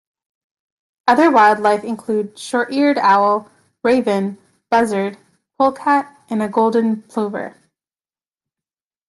Other 1.07 1.29
wildlife 1.29 1.83
include 1.83 2.35
short-eared 2.39 2.97
owl, 2.97 3.51
raven, 3.83 4.39
buzzard, 4.71 5.19
polecat 5.59 6.11
and 6.27 6.51
golden 6.51 7.03
plover. 7.03 7.53